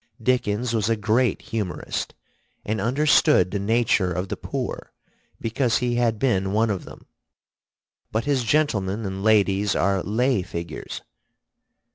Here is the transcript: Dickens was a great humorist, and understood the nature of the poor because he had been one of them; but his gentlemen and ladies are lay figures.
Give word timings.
Dickens 0.19 0.73
was 0.73 0.89
a 0.89 0.95
great 0.95 1.43
humorist, 1.43 2.15
and 2.65 2.81
understood 2.81 3.51
the 3.51 3.59
nature 3.59 4.11
of 4.11 4.29
the 4.29 4.35
poor 4.35 4.91
because 5.39 5.77
he 5.77 5.93
had 5.93 6.17
been 6.17 6.53
one 6.53 6.71
of 6.71 6.85
them; 6.85 7.05
but 8.11 8.25
his 8.25 8.43
gentlemen 8.43 9.05
and 9.05 9.21
ladies 9.23 9.75
are 9.75 10.01
lay 10.01 10.41
figures. 10.41 11.03